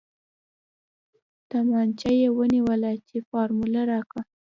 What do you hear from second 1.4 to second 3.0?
تمانچه يې ونيوله